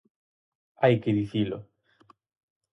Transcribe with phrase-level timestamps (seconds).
[0.81, 1.57] ¡Hai que dicilo!